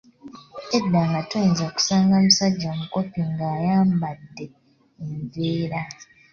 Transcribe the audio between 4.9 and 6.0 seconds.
enveera.